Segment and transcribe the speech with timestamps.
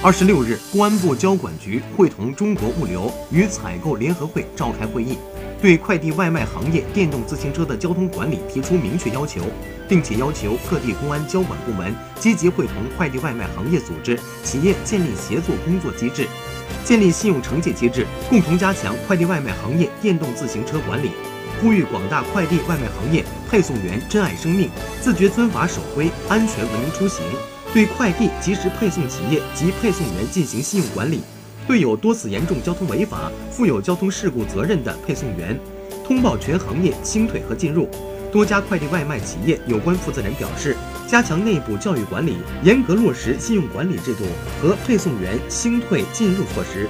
[0.00, 5.18] 二十六日，公安部交管局会同中国物流与采购联合会召开会议，
[5.60, 9.40] 对快递外卖行业电动自行车的交通管理提出明确要求，
[9.88, 16.28] 并且要求各地公安交管部门积极会同快递外卖行业组织、企业建立协作工作机制，
[16.84, 21.10] 建立信用惩戒机制，共同加强快递外卖行业电动自行车管理。
[21.60, 24.70] 呼吁广大快递外卖行业配送员珍爱生命，
[25.02, 27.20] 自觉遵法守规，安全文明出行。
[27.72, 31.20] 对快递及时配送企业及配送员进行信用管理，
[31.66, 35.58] 对有多次严重交通违法、负有交通事故责任的配送员，
[36.04, 37.88] 通报全行业清退和进入。
[38.32, 44.24] 多家快递外卖企业有关负责人表示，加强内部教育管理，严格落实信用管理制度
[44.60, 46.86] 和配送员清退进入措施。